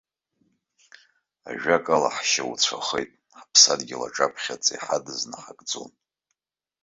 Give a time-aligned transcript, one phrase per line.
[1.49, 5.91] Ажәакала ҳшьауцәахеит, ҳаԥсадгьыл аҿаԥхьа адҵа иҳадыз наҳагӡон.